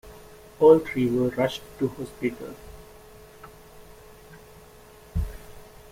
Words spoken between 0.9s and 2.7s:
were rushed to hospital.